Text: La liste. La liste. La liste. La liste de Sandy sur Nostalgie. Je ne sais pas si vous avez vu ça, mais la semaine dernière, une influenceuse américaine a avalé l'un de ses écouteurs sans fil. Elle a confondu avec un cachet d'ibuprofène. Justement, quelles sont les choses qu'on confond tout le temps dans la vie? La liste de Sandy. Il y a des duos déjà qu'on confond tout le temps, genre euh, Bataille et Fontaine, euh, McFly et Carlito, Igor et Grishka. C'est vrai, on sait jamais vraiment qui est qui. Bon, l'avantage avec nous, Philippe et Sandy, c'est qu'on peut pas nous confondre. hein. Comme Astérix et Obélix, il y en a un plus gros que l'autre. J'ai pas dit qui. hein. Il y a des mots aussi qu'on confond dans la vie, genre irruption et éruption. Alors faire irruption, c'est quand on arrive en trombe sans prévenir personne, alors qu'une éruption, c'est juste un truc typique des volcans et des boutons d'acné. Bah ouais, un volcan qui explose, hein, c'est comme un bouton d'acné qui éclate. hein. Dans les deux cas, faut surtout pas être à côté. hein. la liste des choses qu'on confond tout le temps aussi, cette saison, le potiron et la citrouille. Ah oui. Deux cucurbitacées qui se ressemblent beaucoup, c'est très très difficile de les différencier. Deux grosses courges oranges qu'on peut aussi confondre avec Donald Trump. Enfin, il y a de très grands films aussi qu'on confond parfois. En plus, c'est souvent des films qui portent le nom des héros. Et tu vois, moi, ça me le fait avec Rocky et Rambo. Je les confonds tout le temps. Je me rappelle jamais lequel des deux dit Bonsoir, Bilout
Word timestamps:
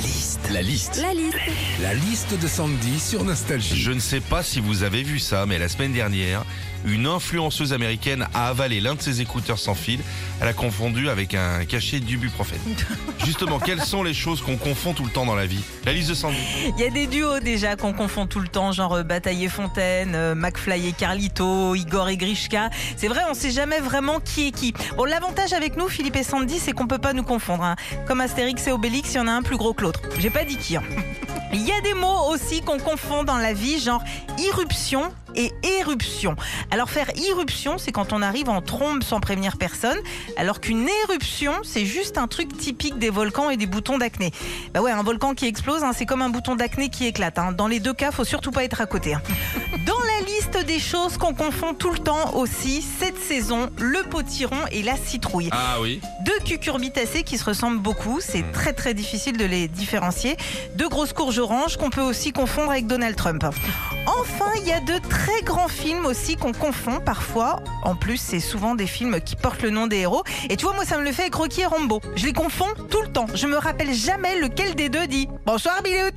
La 0.00 0.06
liste. 0.06 0.50
La 0.50 0.62
liste. 0.62 1.02
La 1.02 1.12
liste. 1.12 1.36
La 1.82 1.92
liste 1.92 2.40
de 2.40 2.48
Sandy 2.48 2.98
sur 2.98 3.22
Nostalgie. 3.22 3.76
Je 3.76 3.92
ne 3.92 4.00
sais 4.00 4.20
pas 4.20 4.42
si 4.42 4.58
vous 4.58 4.82
avez 4.82 5.02
vu 5.02 5.18
ça, 5.18 5.44
mais 5.44 5.58
la 5.58 5.68
semaine 5.68 5.92
dernière, 5.92 6.46
une 6.84 7.06
influenceuse 7.06 7.72
américaine 7.72 8.26
a 8.34 8.48
avalé 8.48 8.80
l'un 8.80 8.94
de 8.94 9.02
ses 9.02 9.20
écouteurs 9.20 9.58
sans 9.58 9.74
fil. 9.74 10.00
Elle 10.40 10.48
a 10.48 10.52
confondu 10.52 11.08
avec 11.08 11.34
un 11.34 11.64
cachet 11.64 12.00
d'ibuprofène. 12.00 12.60
Justement, 13.24 13.58
quelles 13.58 13.82
sont 13.82 14.02
les 14.02 14.14
choses 14.14 14.40
qu'on 14.40 14.56
confond 14.56 14.92
tout 14.94 15.04
le 15.04 15.10
temps 15.10 15.26
dans 15.26 15.34
la 15.34 15.46
vie? 15.46 15.62
La 15.84 15.92
liste 15.92 16.08
de 16.10 16.14
Sandy. 16.14 16.36
Il 16.76 16.82
y 16.82 16.86
a 16.86 16.90
des 16.90 17.06
duos 17.06 17.40
déjà 17.40 17.76
qu'on 17.76 17.92
confond 17.92 18.26
tout 18.26 18.40
le 18.40 18.48
temps, 18.48 18.72
genre 18.72 18.94
euh, 18.94 19.02
Bataille 19.02 19.44
et 19.44 19.48
Fontaine, 19.48 20.14
euh, 20.14 20.34
McFly 20.34 20.88
et 20.88 20.92
Carlito, 20.92 21.74
Igor 21.74 22.08
et 22.08 22.16
Grishka. 22.16 22.70
C'est 22.96 23.08
vrai, 23.08 23.20
on 23.30 23.34
sait 23.34 23.50
jamais 23.50 23.80
vraiment 23.80 24.18
qui 24.20 24.48
est 24.48 24.50
qui. 24.52 24.72
Bon, 24.96 25.04
l'avantage 25.04 25.52
avec 25.52 25.76
nous, 25.76 25.88
Philippe 25.88 26.16
et 26.16 26.22
Sandy, 26.22 26.58
c'est 26.58 26.72
qu'on 26.72 26.86
peut 26.86 26.98
pas 26.98 27.12
nous 27.12 27.22
confondre. 27.24 27.64
hein. 27.64 27.76
Comme 28.06 28.20
Astérix 28.20 28.66
et 28.66 28.72
Obélix, 28.72 29.12
il 29.12 29.16
y 29.18 29.20
en 29.20 29.26
a 29.28 29.32
un 29.32 29.42
plus 29.42 29.56
gros 29.56 29.74
que 29.74 29.82
l'autre. 29.82 30.00
J'ai 30.18 30.30
pas 30.30 30.44
dit 30.44 30.56
qui. 30.56 30.76
hein. 30.76 30.82
Il 31.52 31.66
y 31.66 31.72
a 31.72 31.80
des 31.80 31.94
mots 31.94 32.28
aussi 32.32 32.62
qu'on 32.62 32.78
confond 32.78 33.24
dans 33.24 33.36
la 33.36 33.52
vie, 33.52 33.80
genre 33.80 34.00
irruption 34.38 35.12
et 35.34 35.52
éruption. 35.80 36.36
Alors 36.70 36.90
faire 36.90 37.10
irruption, 37.16 37.78
c'est 37.78 37.92
quand 37.92 38.12
on 38.12 38.22
arrive 38.22 38.48
en 38.48 38.60
trombe 38.62 39.02
sans 39.02 39.20
prévenir 39.20 39.56
personne, 39.56 39.98
alors 40.36 40.60
qu'une 40.60 40.88
éruption, 41.08 41.52
c'est 41.62 41.84
juste 41.84 42.18
un 42.18 42.26
truc 42.26 42.56
typique 42.56 42.98
des 42.98 43.10
volcans 43.10 43.50
et 43.50 43.56
des 43.56 43.66
boutons 43.66 43.98
d'acné. 43.98 44.32
Bah 44.74 44.80
ouais, 44.80 44.90
un 44.92 45.02
volcan 45.02 45.34
qui 45.34 45.46
explose, 45.46 45.82
hein, 45.84 45.92
c'est 45.94 46.06
comme 46.06 46.22
un 46.22 46.30
bouton 46.30 46.56
d'acné 46.56 46.88
qui 46.88 47.06
éclate. 47.06 47.38
hein. 47.38 47.52
Dans 47.52 47.66
les 47.66 47.80
deux 47.80 47.94
cas, 47.94 48.10
faut 48.10 48.24
surtout 48.24 48.50
pas 48.50 48.64
être 48.64 48.80
à 48.80 48.86
côté. 48.86 49.14
hein. 49.14 49.22
la 50.20 50.26
liste 50.26 50.66
des 50.66 50.78
choses 50.78 51.16
qu'on 51.18 51.34
confond 51.34 51.74
tout 51.74 51.90
le 51.90 51.98
temps 51.98 52.34
aussi, 52.34 52.82
cette 52.82 53.18
saison, 53.18 53.70
le 53.78 54.02
potiron 54.08 54.56
et 54.70 54.82
la 54.82 54.96
citrouille. 54.96 55.48
Ah 55.52 55.76
oui. 55.80 56.00
Deux 56.24 56.38
cucurbitacées 56.44 57.22
qui 57.22 57.38
se 57.38 57.44
ressemblent 57.44 57.80
beaucoup, 57.80 58.20
c'est 58.20 58.44
très 58.52 58.72
très 58.72 58.92
difficile 58.92 59.36
de 59.36 59.44
les 59.44 59.68
différencier. 59.68 60.36
Deux 60.74 60.88
grosses 60.88 61.12
courges 61.12 61.38
oranges 61.38 61.76
qu'on 61.76 61.90
peut 61.90 62.02
aussi 62.02 62.32
confondre 62.32 62.70
avec 62.70 62.86
Donald 62.86 63.16
Trump. 63.16 63.44
Enfin, 64.06 64.50
il 64.56 64.66
y 64.66 64.72
a 64.72 64.80
de 64.80 64.98
très 65.08 65.42
grands 65.42 65.68
films 65.68 66.06
aussi 66.06 66.36
qu'on 66.36 66.52
confond 66.52 67.00
parfois. 67.00 67.62
En 67.82 67.94
plus, 67.94 68.18
c'est 68.18 68.40
souvent 68.40 68.74
des 68.74 68.86
films 68.86 69.20
qui 69.20 69.36
portent 69.36 69.62
le 69.62 69.70
nom 69.70 69.86
des 69.86 69.98
héros. 69.98 70.24
Et 70.48 70.56
tu 70.56 70.64
vois, 70.64 70.74
moi, 70.74 70.84
ça 70.84 70.98
me 70.98 71.04
le 71.04 71.12
fait 71.12 71.22
avec 71.22 71.34
Rocky 71.34 71.62
et 71.62 71.66
Rambo. 71.66 72.00
Je 72.16 72.26
les 72.26 72.32
confonds 72.32 72.74
tout 72.90 73.02
le 73.02 73.08
temps. 73.08 73.26
Je 73.34 73.46
me 73.46 73.56
rappelle 73.56 73.94
jamais 73.94 74.38
lequel 74.40 74.74
des 74.74 74.88
deux 74.88 75.06
dit 75.06 75.28
Bonsoir, 75.46 75.82
Bilout 75.82 76.16